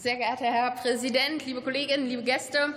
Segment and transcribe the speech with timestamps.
[0.00, 2.72] Sehr geehrter Herr Präsident, liebe Kolleginnen, liebe Gäste!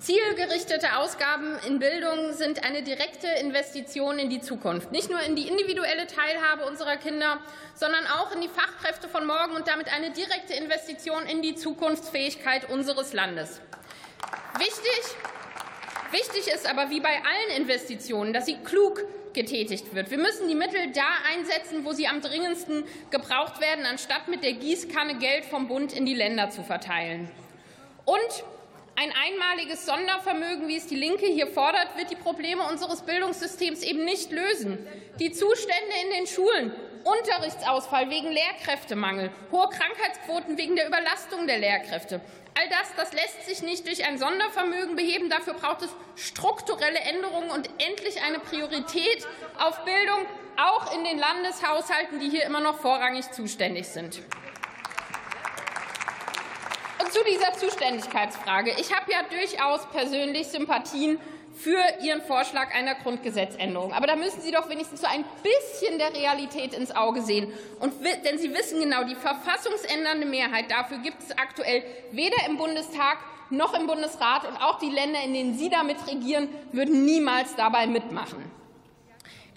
[0.00, 4.92] Zielgerichtete Ausgaben in Bildung sind eine direkte Investition in die Zukunft.
[4.92, 7.38] Nicht nur in die individuelle Teilhabe unserer Kinder,
[7.74, 12.68] sondern auch in die Fachkräfte von morgen und damit eine direkte Investition in die Zukunftsfähigkeit
[12.68, 13.62] unseres Landes.
[14.58, 15.16] Wichtig,
[16.10, 19.02] wichtig ist aber, wie bei allen Investitionen, dass sie klug
[19.38, 20.10] getätigt wird.
[20.10, 24.54] Wir müssen die Mittel da einsetzen, wo sie am dringendsten gebraucht werden, anstatt mit der
[24.54, 27.30] Gießkanne Geld vom Bund in die Länder zu verteilen.
[28.04, 28.44] Und
[28.96, 34.04] ein einmaliges Sondervermögen, wie es die Linke hier fordert, wird die Probleme unseres Bildungssystems eben
[34.04, 34.76] nicht lösen.
[35.20, 36.72] Die Zustände in den Schulen,
[37.08, 42.20] Unterrichtsausfall wegen Lehrkräftemangel, hohe Krankheitsquoten wegen der Überlastung der Lehrkräfte,
[42.54, 45.30] all das, das lässt sich nicht durch ein Sondervermögen beheben.
[45.30, 49.26] Dafür braucht es strukturelle Änderungen und endlich eine Priorität
[49.58, 50.26] auf Bildung,
[50.56, 54.20] auch in den Landeshaushalten, die hier immer noch vorrangig zuständig sind
[57.10, 58.72] zu dieser Zuständigkeitsfrage.
[58.78, 61.18] Ich habe ja durchaus persönlich Sympathien
[61.54, 63.92] für Ihren Vorschlag einer Grundgesetzänderung.
[63.92, 67.52] Aber da müssen Sie doch wenigstens so ein bisschen der Realität ins Auge sehen.
[67.80, 73.18] Und, denn Sie wissen genau, die verfassungsändernde Mehrheit dafür gibt es aktuell weder im Bundestag
[73.50, 74.46] noch im Bundesrat.
[74.46, 78.58] Und auch die Länder, in denen Sie damit regieren, würden niemals dabei mitmachen.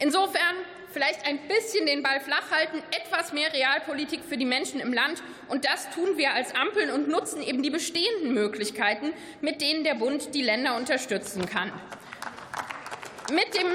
[0.01, 0.55] Insofern
[0.91, 5.21] vielleicht ein bisschen den Ball flach halten, etwas mehr Realpolitik für die Menschen im Land.
[5.47, 9.93] Und das tun wir als Ampeln und nutzen eben die bestehenden Möglichkeiten, mit denen der
[9.93, 11.71] Bund die Länder unterstützen kann.
[13.31, 13.67] Mit dem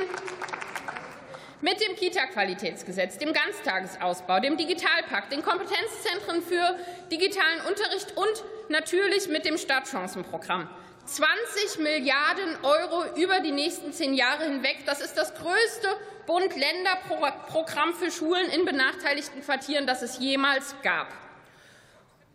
[1.63, 6.77] mit dem Kita-Qualitätsgesetz, dem Ganztagesausbau, dem Digitalpakt, den Kompetenzzentren für
[7.11, 10.69] digitalen Unterricht und natürlich mit dem Stadtchancenprogramm.
[11.07, 14.79] 20 Milliarden Euro über die nächsten zehn Jahre hinweg.
[14.87, 15.89] Das ist das größte
[16.27, 21.09] Bund-Länder-Programm für Schulen in benachteiligten Quartieren, das es jemals gab.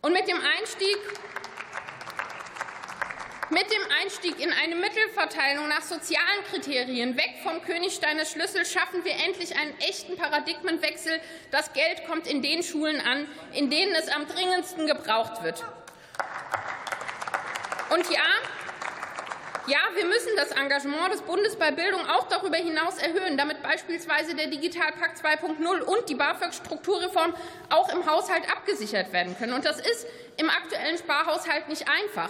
[0.01, 0.97] Und mit dem Einstieg
[3.49, 9.11] mit dem Einstieg in eine Mittelverteilung nach sozialen Kriterien weg vom Königsteiner Schlüssel schaffen wir
[9.25, 11.19] endlich einen echten Paradigmenwechsel.
[11.51, 15.65] Das Geld kommt in den Schulen an, in denen es am dringendsten gebraucht wird.
[17.89, 18.23] Und ja,
[19.71, 24.35] ja, wir müssen das Engagement des Bundes bei Bildung auch darüber hinaus erhöhen, damit beispielsweise
[24.35, 27.33] der Digitalpakt 2.0 und die BAföG-Strukturreform
[27.69, 29.53] auch im Haushalt abgesichert werden können.
[29.53, 32.29] Und das ist im aktuellen Sparhaushalt nicht einfach.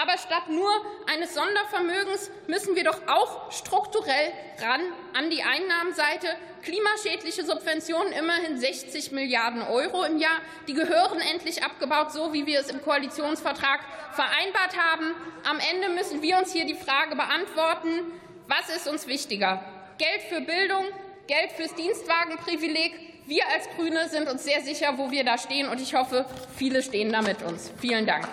[0.00, 0.70] Aber statt nur
[1.12, 4.32] eines Sondervermögens müssen wir doch auch strukturell
[4.62, 4.80] ran
[5.12, 6.28] an die Einnahmenseite.
[6.62, 10.38] Klimaschädliche Subventionen immerhin 60 Milliarden Euro im Jahr.
[10.68, 13.80] Die gehören endlich abgebaut, so wie wir es im Koalitionsvertrag
[14.12, 15.14] vereinbart haben.
[15.44, 18.12] Am Ende müssen wir uns hier die Frage beantworten,
[18.46, 19.64] was ist uns wichtiger?
[19.98, 20.84] Geld für Bildung,
[21.26, 23.26] Geld fürs Dienstwagenprivileg.
[23.26, 26.24] Wir als Grüne sind uns sehr sicher, wo wir da stehen, und ich hoffe,
[26.56, 27.72] viele stehen da mit uns.
[27.80, 28.26] Vielen Dank.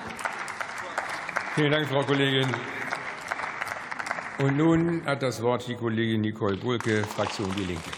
[1.55, 2.49] Vielen Dank, Frau Kollegin.
[4.39, 7.91] Und nun hat das Wort die Kollegin Nicole Bulke, Fraktion Die Linke.